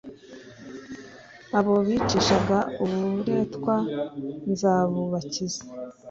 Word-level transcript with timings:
Abo 1.57 1.73
bicishaga 1.87 2.57
uburetwa 2.83 3.75
nzabubakiza, 4.51 5.61